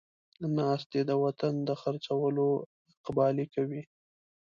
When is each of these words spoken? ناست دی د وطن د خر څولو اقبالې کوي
ناست 0.57 0.87
دی 0.91 1.01
د 1.09 1.11
وطن 1.23 1.53
د 1.67 1.69
خر 1.81 1.95
څولو 2.05 2.47
اقبالې 2.99 3.45
کوي 3.53 3.81